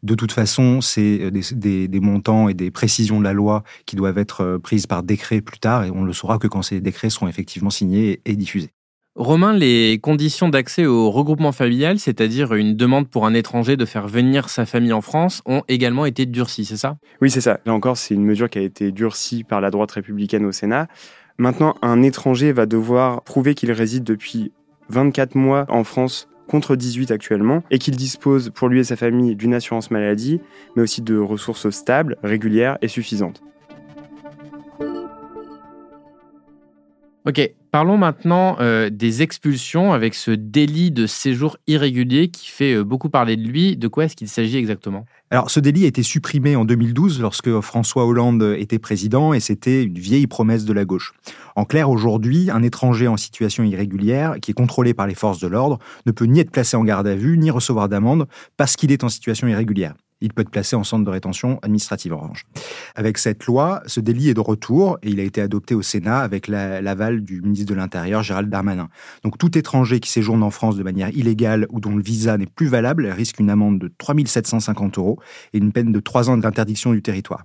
De 0.03 0.15
toute 0.15 0.33
façon, 0.33 0.81
c'est 0.81 1.21
euh, 1.21 1.31
des, 1.31 1.89
des, 1.89 2.01
montants 2.01 2.49
et 2.49 2.55
des 2.55 2.71
précisions 2.71 3.19
de 3.19 3.25
la 3.25 3.35
loi 3.35 3.65
qui 3.85 3.97
doivent 3.97 4.17
être 4.17 4.59
prises 4.63 4.87
par 4.87 5.03
décret 5.03 5.43
plus 5.43 5.59
tard 5.59 5.85
et 5.85 5.91
on 5.91 6.05
le 6.05 6.15
saura 6.15 6.39
que 6.39 6.47
quand 6.47 6.63
ces 6.63 6.81
décrets 6.81 7.11
seront 7.11 7.29
effectivement 7.29 7.71
signés 7.71 8.23
et 8.25 8.35
diffusés. 8.35 8.73
Romain, 9.19 9.53
les 9.53 9.99
conditions 9.99 10.49
d'accès 10.49 10.87
au 10.87 11.11
regroupement 11.11 11.51
familial, 11.51 11.99
c'est-à-dire 11.99 12.55
une 12.55 12.77
demande 12.77 13.09
pour 13.09 13.27
un 13.27 13.35
étranger 13.35 13.77
de 13.77 13.85
faire 13.85 14.07
venir 14.07 14.49
sa 14.49 14.65
famille 14.65 14.93
en 14.93 15.01
France, 15.01 15.43
ont 15.45 15.65
également 15.67 16.07
été 16.07 16.25
durcies, 16.25 16.65
c'est 16.65 16.77
ça? 16.77 16.99
Oui, 17.21 17.29
c'est 17.29 17.41
ça. 17.41 17.59
Là 17.67 17.75
encore, 17.75 17.97
c'est 17.97 18.15
une 18.15 18.25
mesure 18.25 18.49
qui 18.49 18.61
a 18.61 18.63
été 18.63 18.93
durcie 18.93 19.43
par 19.43 19.61
la 19.61 19.73
droite 19.73 19.91
républicaine 19.91 20.47
au 20.47 20.53
Sénat. 20.53 20.87
Maintenant, 21.37 21.75
un 21.83 22.01
étranger 22.03 22.53
va 22.53 22.67
devoir 22.67 23.23
prouver 23.23 23.57
qu'il 23.57 23.73
réside 23.73 24.05
depuis 24.05 24.53
24 24.89 25.35
mois 25.35 25.67
en 25.69 25.83
France 25.83 26.29
contre 26.47 26.77
18 26.77 27.11
actuellement, 27.11 27.65
et 27.73 27.81
qu'il 27.81 27.97
dispose 27.97 28.51
pour 28.55 28.69
lui 28.69 28.79
et 28.79 28.85
sa 28.85 28.95
famille 28.95 29.35
d'une 29.35 29.53
assurance 29.53 29.91
maladie, 29.91 30.41
mais 30.77 30.83
aussi 30.83 31.03
de 31.03 31.19
ressources 31.19 31.71
stables, 31.71 32.17
régulières 32.23 32.79
et 32.83 32.89
suffisantes. 32.89 33.43
Ok, 37.27 37.41
parlons 37.73 37.99
maintenant 37.99 38.57
euh, 38.61 38.91
des 38.91 39.23
expulsions 39.23 39.93
avec 39.93 40.15
ce 40.15 40.31
délit 40.31 40.91
de 40.91 41.07
séjour 41.07 41.59
irrégulier 41.67 42.29
qui 42.29 42.49
fait 42.49 42.75
euh, 42.75 42.85
beaucoup 42.85 43.11
parler 43.11 43.37
de 43.37 43.47
lui. 43.47 43.77
De 43.77 43.89
quoi 43.89 44.05
est-ce 44.05 44.17
qu'il 44.17 44.29
s'agit 44.29 44.57
exactement? 44.57 45.05
Alors, 45.31 45.51
ce 45.51 45.61
délit 45.61 45.85
a 45.85 45.89
été 45.89 46.03
supprimé 46.03 46.57
en 46.57 46.65
2012 46.65 47.21
lorsque 47.21 47.61
François 47.61 48.07
Hollande 48.07 48.55
était 48.57 48.79
président 48.79 49.35
et 49.35 49.41
c'était 49.41 49.83
une 49.83 49.99
vieille 49.99 50.27
promesse 50.27 50.65
de 50.65 50.73
la 50.73 50.85
gauche. 50.85 51.13
En 51.57 51.65
clair, 51.65 51.91
aujourd'hui, 51.91 52.51
un 52.51 52.63
étranger 52.63 53.09
en 53.09 53.17
situation 53.17 53.65
irrégulière 53.65 54.37
qui 54.41 54.53
est 54.53 54.55
contrôlé 54.55 54.95
par 54.95 55.07
les 55.07 55.15
forces 55.15 55.41
de 55.41 55.49
l'ordre 55.49 55.79
ne 56.07 56.13
peut 56.13 56.25
ni 56.25 56.41
être 56.41 56.53
placé 56.53 56.77
en 56.77 56.85
garde 56.85 57.07
à 57.07 57.17
vue 57.17 57.37
ni 57.37 57.51
recevoir 57.51 57.89
d'amende 57.89 58.27
parce 58.57 58.77
qu'il 58.77 58.93
est 58.93 59.05
en 59.05 59.09
situation 59.09 59.49
irrégulière. 59.49 59.95
Il 60.21 60.33
peut 60.33 60.43
être 60.43 60.51
placé 60.51 60.77
en 60.77 60.85
centre 60.85 61.05
de 61.05 61.11
rétention 61.11 61.59
administrative 61.63 62.13
en 62.13 62.19
revanche. 62.19 62.45
Avec 62.95 63.19
cette 63.19 63.47
loi, 63.47 63.83
ce 63.87 64.01
délit 64.01 64.31
est 64.31 64.35
de 64.35 64.41
retour 64.41 64.99
et 65.03 65.11
il 65.11 65.21
a 65.21 65.23
été 65.23 65.41
adopté 65.41 65.75
au 65.75 65.83
Sénat 65.83 66.21
avec 66.21 66.49
l'aval 66.49 67.23
du 67.23 67.41
ministre 67.41 67.73
de 67.73 67.75
l'Intérieur, 67.75 68.23
Gérald 68.23 68.51
Darmanin. 68.51 68.89
Donc 69.23 69.39
tout 69.39 69.57
étranger 69.57 70.01
qui 70.01 70.11
séjourne 70.11 70.43
en 70.43 70.51
France 70.51 70.77
de 70.77 70.83
manière 70.83 71.11
illégale 71.11 71.67
ou 71.71 71.81
dont 71.81 71.95
le 71.95 72.03
visa 72.03 72.37
n'est 72.37 72.47
plus 72.47 72.67
valable 72.67 73.07
risque 73.07 73.39
une 73.39 73.51
amende 73.51 73.79
de 73.79 73.93
3 73.99 74.15
750 74.27 74.99
euros 74.99 75.19
et 75.53 75.59
une 75.59 75.73
peine 75.73 75.93
de 75.93 76.01
3 76.01 76.31
ans 76.31 76.37
d'interdiction 76.37 76.93
du 76.93 77.03
territoire. 77.03 77.45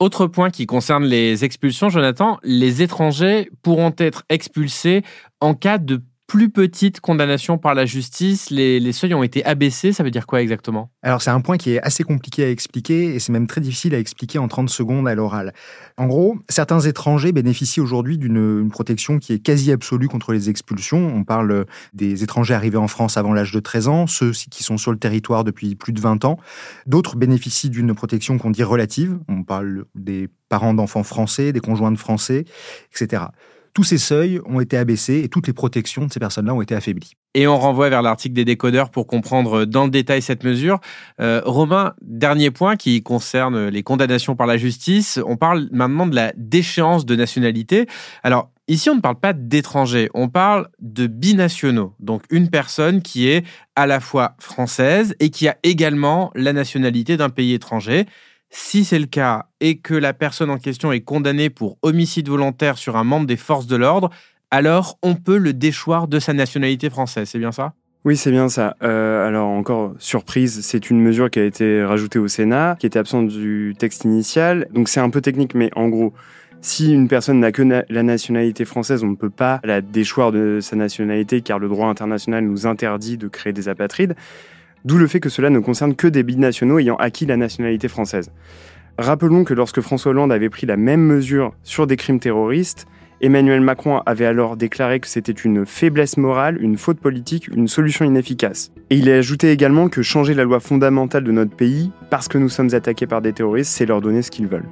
Autre 0.00 0.26
point 0.26 0.48
qui 0.48 0.64
concerne 0.64 1.04
les 1.04 1.44
expulsions, 1.44 1.90
Jonathan, 1.90 2.38
les 2.42 2.80
étrangers 2.80 3.50
pourront 3.60 3.94
être 3.98 4.24
expulsés 4.30 5.02
en 5.40 5.52
cas 5.52 5.76
de 5.76 6.00
plus 6.30 6.48
petite 6.48 7.00
condamnation 7.00 7.58
par 7.58 7.74
la 7.74 7.86
justice. 7.86 8.50
Les, 8.50 8.92
seuils 8.92 9.14
ont 9.14 9.24
été 9.24 9.44
abaissés. 9.44 9.92
Ça 9.92 10.04
veut 10.04 10.12
dire 10.12 10.28
quoi 10.28 10.40
exactement? 10.40 10.88
Alors, 11.02 11.22
c'est 11.22 11.30
un 11.30 11.40
point 11.40 11.56
qui 11.56 11.72
est 11.72 11.82
assez 11.82 12.04
compliqué 12.04 12.44
à 12.44 12.50
expliquer 12.50 13.16
et 13.16 13.18
c'est 13.18 13.32
même 13.32 13.48
très 13.48 13.60
difficile 13.60 13.96
à 13.96 13.98
expliquer 13.98 14.38
en 14.38 14.46
30 14.46 14.70
secondes 14.70 15.08
à 15.08 15.16
l'oral. 15.16 15.52
En 15.96 16.06
gros, 16.06 16.38
certains 16.48 16.78
étrangers 16.78 17.32
bénéficient 17.32 17.80
aujourd'hui 17.80 18.16
d'une 18.16 18.70
protection 18.70 19.18
qui 19.18 19.32
est 19.32 19.40
quasi 19.40 19.72
absolue 19.72 20.06
contre 20.06 20.32
les 20.32 20.48
expulsions. 20.48 21.12
On 21.12 21.24
parle 21.24 21.66
des 21.94 22.22
étrangers 22.22 22.54
arrivés 22.54 22.78
en 22.78 22.86
France 22.86 23.16
avant 23.16 23.32
l'âge 23.32 23.50
de 23.50 23.58
13 23.58 23.88
ans, 23.88 24.06
ceux 24.06 24.30
qui 24.30 24.62
sont 24.62 24.76
sur 24.76 24.92
le 24.92 24.98
territoire 24.98 25.42
depuis 25.42 25.74
plus 25.74 25.92
de 25.92 26.00
20 26.00 26.24
ans. 26.24 26.38
D'autres 26.86 27.16
bénéficient 27.16 27.70
d'une 27.70 27.92
protection 27.92 28.38
qu'on 28.38 28.50
dit 28.50 28.62
relative. 28.62 29.18
On 29.26 29.42
parle 29.42 29.84
des 29.96 30.28
parents 30.48 30.74
d'enfants 30.74 31.02
français, 31.02 31.52
des 31.52 31.58
conjoints 31.58 31.90
de 31.90 31.98
français, 31.98 32.44
etc. 32.94 33.24
Tous 33.72 33.84
ces 33.84 33.98
seuils 33.98 34.40
ont 34.46 34.60
été 34.60 34.76
abaissés 34.76 35.22
et 35.24 35.28
toutes 35.28 35.46
les 35.46 35.52
protections 35.52 36.06
de 36.06 36.12
ces 36.12 36.20
personnes-là 36.20 36.54
ont 36.54 36.62
été 36.62 36.74
affaiblies. 36.74 37.12
Et 37.34 37.46
on 37.46 37.58
renvoie 37.58 37.88
vers 37.88 38.02
l'article 38.02 38.34
des 38.34 38.44
décodeurs 38.44 38.90
pour 38.90 39.06
comprendre 39.06 39.64
dans 39.64 39.84
le 39.84 39.90
détail 39.90 40.20
cette 40.20 40.42
mesure. 40.42 40.80
Euh, 41.20 41.40
Romain, 41.44 41.94
dernier 42.02 42.50
point 42.50 42.76
qui 42.76 43.02
concerne 43.02 43.68
les 43.68 43.82
condamnations 43.84 44.34
par 44.34 44.48
la 44.48 44.56
justice. 44.56 45.20
On 45.24 45.36
parle 45.36 45.68
maintenant 45.70 46.08
de 46.08 46.16
la 46.16 46.32
déchéance 46.36 47.06
de 47.06 47.14
nationalité. 47.14 47.86
Alors, 48.24 48.50
ici, 48.66 48.90
on 48.90 48.96
ne 48.96 49.00
parle 49.00 49.20
pas 49.20 49.32
d'étrangers, 49.32 50.10
on 50.12 50.28
parle 50.28 50.68
de 50.80 51.06
binationaux. 51.06 51.94
Donc, 52.00 52.24
une 52.30 52.50
personne 52.50 53.00
qui 53.00 53.28
est 53.28 53.44
à 53.76 53.86
la 53.86 54.00
fois 54.00 54.34
française 54.40 55.14
et 55.20 55.30
qui 55.30 55.46
a 55.46 55.56
également 55.62 56.32
la 56.34 56.52
nationalité 56.52 57.16
d'un 57.16 57.30
pays 57.30 57.54
étranger. 57.54 58.06
Si 58.50 58.84
c'est 58.84 58.98
le 58.98 59.06
cas 59.06 59.46
et 59.60 59.78
que 59.78 59.94
la 59.94 60.12
personne 60.12 60.50
en 60.50 60.58
question 60.58 60.90
est 60.90 61.00
condamnée 61.00 61.50
pour 61.50 61.78
homicide 61.82 62.28
volontaire 62.28 62.78
sur 62.78 62.96
un 62.96 63.04
membre 63.04 63.26
des 63.26 63.36
forces 63.36 63.68
de 63.68 63.76
l'ordre, 63.76 64.10
alors 64.50 64.98
on 65.02 65.14
peut 65.14 65.38
le 65.38 65.52
déchoir 65.52 66.08
de 66.08 66.18
sa 66.18 66.32
nationalité 66.32 66.90
française, 66.90 67.28
c'est 67.28 67.38
bien 67.38 67.52
ça? 67.52 67.74
Oui, 68.04 68.16
c'est 68.16 68.32
bien 68.32 68.48
ça. 68.48 68.76
Euh, 68.82 69.28
alors 69.28 69.48
encore 69.48 69.94
surprise, 69.98 70.62
c'est 70.62 70.90
une 70.90 71.00
mesure 71.00 71.30
qui 71.30 71.38
a 71.38 71.44
été 71.44 71.84
rajoutée 71.84 72.18
au 72.18 72.26
Sénat, 72.26 72.76
qui 72.80 72.86
était 72.86 72.98
absente 72.98 73.28
du 73.28 73.74
texte 73.78 74.04
initial. 74.04 74.66
Donc 74.72 74.88
c'est 74.88 75.00
un 75.00 75.10
peu 75.10 75.20
technique, 75.20 75.54
mais 75.54 75.70
en 75.76 75.88
gros, 75.88 76.12
si 76.60 76.92
une 76.92 77.08
personne 77.08 77.40
n'a 77.40 77.52
que 77.52 77.62
la 77.62 78.02
nationalité 78.02 78.64
française, 78.64 79.04
on 79.04 79.08
ne 79.08 79.16
peut 79.16 79.30
pas 79.30 79.60
la 79.64 79.80
déchoir 79.80 80.32
de 80.32 80.58
sa 80.60 80.76
nationalité 80.76 81.40
car 81.40 81.58
le 81.58 81.68
droit 81.68 81.88
international 81.88 82.44
nous 82.44 82.66
interdit 82.66 83.16
de 83.16 83.28
créer 83.28 83.52
des 83.52 83.68
apatrides. 83.68 84.16
D'où 84.84 84.96
le 84.96 85.06
fait 85.06 85.20
que 85.20 85.28
cela 85.28 85.50
ne 85.50 85.58
concerne 85.58 85.94
que 85.94 86.06
des 86.06 86.22
binationaux 86.22 86.78
ayant 86.78 86.96
acquis 86.96 87.26
la 87.26 87.36
nationalité 87.36 87.88
française. 87.88 88.30
Rappelons 88.98 89.44
que 89.44 89.54
lorsque 89.54 89.80
François 89.80 90.10
Hollande 90.10 90.32
avait 90.32 90.50
pris 90.50 90.66
la 90.66 90.76
même 90.76 91.02
mesure 91.02 91.52
sur 91.62 91.86
des 91.86 91.96
crimes 91.96 92.20
terroristes, 92.20 92.86
Emmanuel 93.22 93.60
Macron 93.60 94.00
avait 94.06 94.24
alors 94.24 94.56
déclaré 94.56 94.98
que 94.98 95.06
c'était 95.06 95.32
une 95.32 95.66
faiblesse 95.66 96.16
morale, 96.16 96.56
une 96.62 96.78
faute 96.78 97.00
politique, 97.00 97.48
une 97.48 97.68
solution 97.68 98.06
inefficace. 98.06 98.72
Et 98.88 98.96
il 98.96 99.10
a 99.10 99.16
ajouté 99.16 99.50
également 99.50 99.88
que 99.88 100.00
changer 100.00 100.32
la 100.32 100.44
loi 100.44 100.58
fondamentale 100.58 101.24
de 101.24 101.32
notre 101.32 101.54
pays, 101.54 101.90
parce 102.08 102.28
que 102.28 102.38
nous 102.38 102.48
sommes 102.48 102.74
attaqués 102.74 103.06
par 103.06 103.20
des 103.20 103.34
terroristes, 103.34 103.72
c'est 103.72 103.84
leur 103.84 104.00
donner 104.00 104.22
ce 104.22 104.30
qu'ils 104.30 104.46
veulent. 104.46 104.68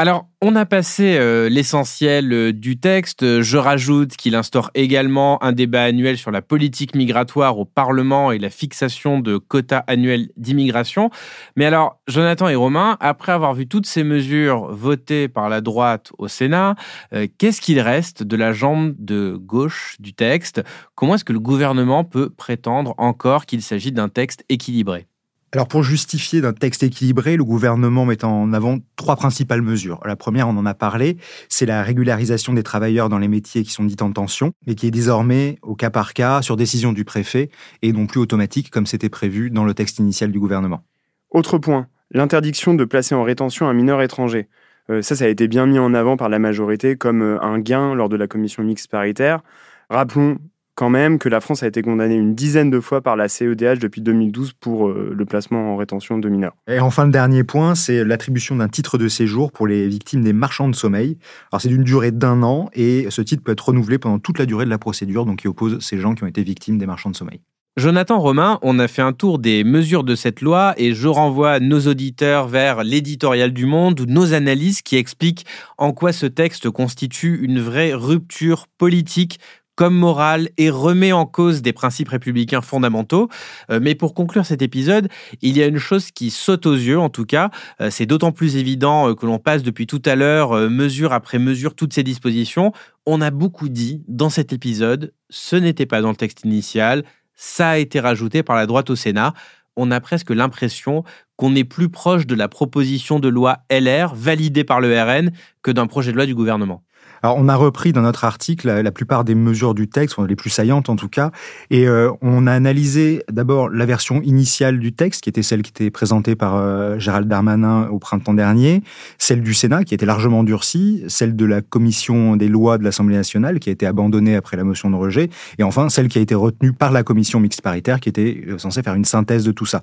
Alors, 0.00 0.30
on 0.40 0.56
a 0.56 0.64
passé 0.64 1.18
euh, 1.18 1.50
l'essentiel 1.50 2.32
euh, 2.32 2.54
du 2.54 2.80
texte. 2.80 3.42
Je 3.42 3.58
rajoute 3.58 4.16
qu'il 4.16 4.34
instaure 4.34 4.70
également 4.72 5.44
un 5.44 5.52
débat 5.52 5.82
annuel 5.82 6.16
sur 6.16 6.30
la 6.30 6.40
politique 6.40 6.94
migratoire 6.94 7.58
au 7.58 7.66
Parlement 7.66 8.32
et 8.32 8.38
la 8.38 8.48
fixation 8.48 9.20
de 9.20 9.36
quotas 9.36 9.84
annuels 9.88 10.30
d'immigration. 10.38 11.10
Mais 11.54 11.66
alors, 11.66 12.00
Jonathan 12.08 12.48
et 12.48 12.54
Romain, 12.54 12.96
après 13.00 13.32
avoir 13.32 13.52
vu 13.52 13.68
toutes 13.68 13.84
ces 13.84 14.02
mesures 14.02 14.72
votées 14.72 15.28
par 15.28 15.50
la 15.50 15.60
droite 15.60 16.12
au 16.16 16.28
Sénat, 16.28 16.76
euh, 17.12 17.26
qu'est-ce 17.36 17.60
qu'il 17.60 17.78
reste 17.78 18.22
de 18.22 18.36
la 18.36 18.54
jambe 18.54 18.94
de 18.98 19.36
gauche 19.38 19.96
du 20.00 20.14
texte? 20.14 20.62
Comment 20.94 21.16
est-ce 21.16 21.26
que 21.26 21.34
le 21.34 21.40
gouvernement 21.40 22.04
peut 22.04 22.30
prétendre 22.30 22.94
encore 22.96 23.44
qu'il 23.44 23.60
s'agit 23.60 23.92
d'un 23.92 24.08
texte 24.08 24.46
équilibré? 24.48 25.09
Alors 25.52 25.66
pour 25.66 25.82
justifier 25.82 26.40
d'un 26.40 26.52
texte 26.52 26.84
équilibré, 26.84 27.36
le 27.36 27.42
gouvernement 27.42 28.04
met 28.04 28.24
en 28.24 28.52
avant 28.52 28.78
trois 28.94 29.16
principales 29.16 29.62
mesures. 29.62 29.98
La 30.04 30.14
première, 30.14 30.48
on 30.48 30.56
en 30.56 30.64
a 30.64 30.74
parlé, 30.74 31.16
c'est 31.48 31.66
la 31.66 31.82
régularisation 31.82 32.52
des 32.52 32.62
travailleurs 32.62 33.08
dans 33.08 33.18
les 33.18 33.26
métiers 33.26 33.64
qui 33.64 33.72
sont 33.72 33.82
dits 33.82 33.96
en 34.00 34.12
tension, 34.12 34.52
mais 34.68 34.76
qui 34.76 34.86
est 34.86 34.92
désormais 34.92 35.58
au 35.62 35.74
cas 35.74 35.90
par 35.90 36.14
cas, 36.14 36.40
sur 36.42 36.56
décision 36.56 36.92
du 36.92 37.04
préfet, 37.04 37.50
et 37.82 37.92
non 37.92 38.06
plus 38.06 38.20
automatique 38.20 38.70
comme 38.70 38.86
c'était 38.86 39.08
prévu 39.08 39.50
dans 39.50 39.64
le 39.64 39.74
texte 39.74 39.98
initial 39.98 40.30
du 40.30 40.38
gouvernement. 40.38 40.84
Autre 41.32 41.58
point, 41.58 41.88
l'interdiction 42.12 42.74
de 42.74 42.84
placer 42.84 43.16
en 43.16 43.24
rétention 43.24 43.66
un 43.66 43.74
mineur 43.74 44.02
étranger. 44.02 44.48
Euh, 44.88 45.02
ça, 45.02 45.16
ça 45.16 45.24
a 45.24 45.28
été 45.28 45.48
bien 45.48 45.66
mis 45.66 45.80
en 45.80 45.94
avant 45.94 46.16
par 46.16 46.28
la 46.28 46.38
majorité 46.38 46.96
comme 46.96 47.22
euh, 47.22 47.42
un 47.42 47.58
gain 47.58 47.94
lors 47.94 48.08
de 48.08 48.16
la 48.16 48.28
commission 48.28 48.62
mixte 48.62 48.88
paritaire. 48.88 49.42
Rappelons 49.88 50.38
quand 50.80 50.88
même 50.88 51.18
que 51.18 51.28
la 51.28 51.42
France 51.42 51.62
a 51.62 51.66
été 51.66 51.82
condamnée 51.82 52.14
une 52.14 52.34
dizaine 52.34 52.70
de 52.70 52.80
fois 52.80 53.02
par 53.02 53.14
la 53.14 53.28
CEDH 53.28 53.78
depuis 53.80 54.00
2012 54.00 54.54
pour 54.58 54.88
euh, 54.88 55.12
le 55.14 55.24
placement 55.26 55.74
en 55.74 55.76
rétention 55.76 56.16
de 56.16 56.26
mineurs. 56.30 56.54
Et 56.68 56.80
enfin, 56.80 57.04
le 57.04 57.10
dernier 57.10 57.44
point, 57.44 57.74
c'est 57.74 58.02
l'attribution 58.02 58.56
d'un 58.56 58.68
titre 58.68 58.96
de 58.96 59.06
séjour 59.06 59.52
pour 59.52 59.66
les 59.66 59.86
victimes 59.88 60.22
des 60.22 60.32
marchands 60.32 60.70
de 60.70 60.74
sommeil. 60.74 61.18
Alors, 61.52 61.60
c'est 61.60 61.68
d'une 61.68 61.84
durée 61.84 62.12
d'un 62.12 62.42
an 62.42 62.70
et 62.72 63.08
ce 63.10 63.20
titre 63.20 63.42
peut 63.42 63.52
être 63.52 63.68
renouvelé 63.68 63.98
pendant 63.98 64.18
toute 64.18 64.38
la 64.38 64.46
durée 64.46 64.64
de 64.64 64.70
la 64.70 64.78
procédure, 64.78 65.26
donc 65.26 65.44
il 65.44 65.48
oppose 65.48 65.80
ces 65.80 65.98
gens 65.98 66.14
qui 66.14 66.24
ont 66.24 66.28
été 66.28 66.42
victimes 66.42 66.78
des 66.78 66.86
marchands 66.86 67.10
de 67.10 67.16
sommeil. 67.16 67.42
Jonathan 67.76 68.18
Romain, 68.18 68.58
on 68.62 68.78
a 68.78 68.88
fait 68.88 69.00
un 69.00 69.12
tour 69.12 69.38
des 69.38 69.62
mesures 69.62 70.02
de 70.02 70.16
cette 70.16 70.40
loi 70.40 70.74
et 70.76 70.92
je 70.92 71.06
renvoie 71.06 71.60
nos 71.60 71.80
auditeurs 71.86 72.48
vers 72.48 72.82
l'éditorial 72.82 73.52
du 73.52 73.64
Monde 73.64 74.00
ou 74.00 74.06
nos 74.06 74.34
analyses 74.34 74.82
qui 74.82 74.96
expliquent 74.96 75.46
en 75.78 75.92
quoi 75.92 76.12
ce 76.12 76.26
texte 76.26 76.68
constitue 76.68 77.38
une 77.42 77.60
vraie 77.60 77.94
rupture 77.94 78.66
politique 78.76 79.38
comme 79.80 79.96
morale 79.96 80.50
et 80.58 80.68
remet 80.68 81.12
en 81.12 81.24
cause 81.24 81.62
des 81.62 81.72
principes 81.72 82.10
républicains 82.10 82.60
fondamentaux. 82.60 83.30
Euh, 83.70 83.80
mais 83.80 83.94
pour 83.94 84.12
conclure 84.12 84.44
cet 84.44 84.60
épisode, 84.60 85.08
il 85.40 85.56
y 85.56 85.62
a 85.62 85.66
une 85.66 85.78
chose 85.78 86.10
qui 86.10 86.28
saute 86.28 86.66
aux 86.66 86.74
yeux, 86.74 86.98
en 86.98 87.08
tout 87.08 87.24
cas. 87.24 87.48
Euh, 87.80 87.88
c'est 87.90 88.04
d'autant 88.04 88.30
plus 88.30 88.56
évident 88.56 89.08
euh, 89.08 89.14
que 89.14 89.24
l'on 89.24 89.38
passe 89.38 89.62
depuis 89.62 89.86
tout 89.86 90.02
à 90.04 90.16
l'heure, 90.16 90.52
mesure 90.68 91.14
après 91.14 91.38
mesure, 91.38 91.74
toutes 91.74 91.94
ces 91.94 92.02
dispositions. 92.02 92.72
On 93.06 93.22
a 93.22 93.30
beaucoup 93.30 93.70
dit 93.70 94.04
dans 94.06 94.28
cet 94.28 94.52
épisode, 94.52 95.14
ce 95.30 95.56
n'était 95.56 95.86
pas 95.86 96.02
dans 96.02 96.10
le 96.10 96.16
texte 96.16 96.44
initial, 96.44 97.02
ça 97.34 97.70
a 97.70 97.78
été 97.78 98.00
rajouté 98.00 98.42
par 98.42 98.56
la 98.56 98.66
droite 98.66 98.90
au 98.90 98.96
Sénat 98.96 99.32
on 99.76 99.90
a 99.90 100.00
presque 100.00 100.30
l'impression 100.30 101.04
qu'on 101.36 101.54
est 101.54 101.64
plus 101.64 101.88
proche 101.88 102.26
de 102.26 102.34
la 102.34 102.48
proposition 102.48 103.18
de 103.18 103.28
loi 103.28 103.60
LR 103.70 104.14
validée 104.14 104.64
par 104.64 104.80
le 104.80 105.00
RN 105.00 105.30
que 105.62 105.70
d'un 105.70 105.86
projet 105.86 106.10
de 106.10 106.16
loi 106.16 106.26
du 106.26 106.34
gouvernement. 106.34 106.82
Alors, 107.22 107.36
on 107.38 107.48
a 107.48 107.56
repris 107.56 107.92
dans 107.92 108.00
notre 108.00 108.24
article 108.24 108.68
la, 108.68 108.92
plupart 108.92 109.24
des 109.24 109.34
mesures 109.34 109.74
du 109.74 109.88
texte, 109.88 110.16
les 110.26 110.36
plus 110.36 110.50
saillantes 110.50 110.88
en 110.88 110.96
tout 110.96 111.08
cas, 111.08 111.30
et 111.70 111.86
euh, 111.86 112.10
on 112.22 112.46
a 112.46 112.52
analysé 112.52 113.22
d'abord 113.30 113.68
la 113.68 113.84
version 113.84 114.22
initiale 114.22 114.78
du 114.78 114.92
texte, 114.92 115.22
qui 115.22 115.28
était 115.28 115.42
celle 115.42 115.62
qui 115.62 115.70
était 115.70 115.90
présentée 115.90 116.34
par 116.34 116.56
euh, 116.56 116.98
Gérald 116.98 117.28
Darmanin 117.28 117.88
au 117.88 117.98
printemps 117.98 118.34
dernier, 118.34 118.82
celle 119.18 119.42
du 119.42 119.54
Sénat, 119.54 119.84
qui 119.84 119.94
était 119.94 120.06
largement 120.06 120.44
durcie, 120.44 121.04
celle 121.08 121.36
de 121.36 121.44
la 121.44 121.60
commission 121.60 122.36
des 122.36 122.48
lois 122.48 122.78
de 122.78 122.84
l'Assemblée 122.84 123.16
nationale, 123.16 123.60
qui 123.60 123.68
a 123.68 123.72
été 123.72 123.86
abandonnée 123.86 124.36
après 124.36 124.56
la 124.56 124.64
motion 124.64 124.90
de 124.90 124.96
rejet, 124.96 125.28
et 125.58 125.62
enfin 125.62 125.88
celle 125.88 126.08
qui 126.08 126.18
a 126.18 126.22
été 126.22 126.34
retenue 126.34 126.72
par 126.72 126.90
la 126.90 127.02
commission 127.02 127.38
mixte 127.40 127.60
paritaire, 127.60 128.00
qui 128.00 128.08
était 128.08 128.44
euh, 128.48 128.58
censée 128.58 128.82
faire 128.82 128.94
une 128.94 129.04
synthèse 129.04 129.44
de 129.44 129.52
tout 129.52 129.66
ça. 129.66 129.82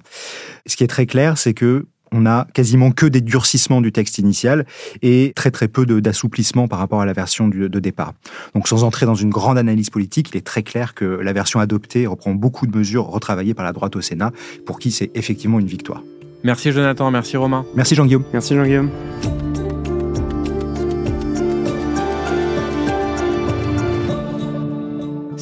Ce 0.66 0.76
qui 0.76 0.84
est 0.84 0.88
très 0.88 1.06
clair, 1.06 1.38
c'est 1.38 1.54
que 1.54 1.86
on 2.12 2.26
a 2.26 2.48
quasiment 2.54 2.92
que 2.92 3.06
des 3.06 3.22
durcissements 3.22 3.82
du 3.82 3.92
texte 3.92 4.18
initial 4.18 4.66
et 5.02 5.34
très 5.36 5.52
très 5.52 5.68
peu 5.68 5.86
d'assouplissement 5.86 6.68
par 6.68 6.80
rapport 6.80 7.02
à 7.02 7.06
la 7.06 7.14
version 7.14 7.48
de 7.48 7.80
départ. 7.80 8.14
Donc 8.56 8.68
sans 8.68 8.84
entrer 8.84 9.06
dans 9.06 9.16
une 9.16 9.30
grande 9.30 9.58
analyse 9.58 9.90
politique, 9.90 10.30
il 10.34 10.38
est 10.38 10.46
très 10.46 10.64
clair 10.64 10.94
que 10.94 11.06
la 11.06 11.34
version 11.34 11.60
adoptée 11.60 12.08
reprend 12.08 12.34
beaucoup 12.34 12.68
de 12.68 12.78
mesures 12.78 13.06
retravaillées 13.06 13.54
par 13.54 13.66
la 13.66 13.74
droite 13.74 13.96
au 13.96 14.02
Sénat, 14.02 14.32
pour 14.66 14.80
qui 14.80 14.92
c'est 14.92 15.12
effectivement 15.16 15.60
une 15.60 15.68
victoire. 15.68 16.04
Merci 16.44 16.72
Jonathan, 16.72 17.12
merci 17.12 17.36
Romain. 17.38 17.66
Merci 17.76 17.96
Jean-Guillaume. 17.96 18.24
Merci 18.32 18.56
Jean-Guillaume. 18.56 18.90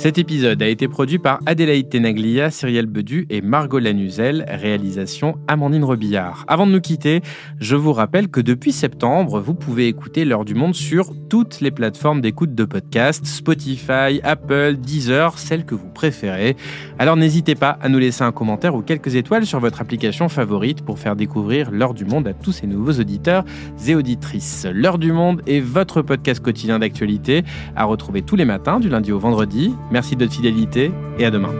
Cet 0.06 0.20
épisode 0.20 0.62
a 0.62 0.68
été 0.68 0.88
produit 0.88 1.18
par 1.18 1.40
Adélaïde 1.48 1.90
Tenaglia, 1.90 2.52
Cyrielle 2.52 2.86
Bedu 2.86 3.26
et 3.32 3.42
Margot 3.42 3.80
Lanuzel, 3.80 4.46
réalisation 4.48 5.40
Amandine 5.48 5.84
Rebillard. 5.84 6.46
Avant 6.48 6.68
de 6.68 6.74
nous 6.74 6.80
quitter, 6.80 7.22
je 7.60 7.76
vous 7.76 7.92
rappelle 7.92 8.28
que 8.28 8.40
depuis 8.40 8.72
septembre, 8.72 9.40
vous 9.40 9.56
pouvez 9.56 9.88
écouter 9.88 10.24
L'heure 10.24 10.46
du 10.46 10.54
monde 10.54 10.76
sur 10.76 11.12
toutes 11.28 11.60
les 11.60 11.72
plateformes 11.72 12.22
d'écoute 12.22 12.54
de 12.54 12.66
podcasts, 12.66 13.26
Spotify, 13.26 14.22
Apple, 14.22 14.76
Deezer, 14.76 15.40
celles 15.40 15.66
que 15.66 15.74
vous 15.74 15.90
préférez. 15.90 16.56
Alors 17.00 17.18
n'hésitez 17.18 17.56
pas 17.56 17.80
à 17.82 17.90
nous 17.90 17.98
laisser 17.98 18.24
un 18.24 18.32
commentaire 18.32 18.76
ou 18.76 18.84
quelques 18.84 19.16
étoiles 19.16 19.48
sur 19.48 19.60
votre 19.60 19.82
application 19.82 20.30
favorite 20.30 20.84
pour 20.84 21.00
faire 21.00 21.16
découvrir 21.16 21.72
L'heure 21.72 21.96
du 21.96 22.06
monde 22.06 22.28
à 22.28 22.34
tous 22.34 22.52
ces 22.52 22.68
nouveaux 22.68 22.94
auditeurs 22.94 23.44
et 23.88 23.96
auditrices. 23.96 24.68
L'heure 24.72 25.00
du 25.00 25.12
monde 25.12 25.42
est 25.48 25.62
votre 25.62 26.04
podcast 26.04 26.44
quotidien 26.44 26.78
d'actualité 26.78 27.44
à 27.76 27.86
retrouver 27.86 28.22
tous 28.22 28.36
les 28.36 28.46
matins 28.46 28.80
du 28.80 28.88
lundi 28.88 29.12
au 29.12 29.18
vendredi. 29.18 29.74
Merci 29.96 30.18
de 30.18 30.26
votre 30.26 30.36
fidélité 30.36 30.92
et 31.18 31.24
à 31.24 31.32
demain. 31.32 31.54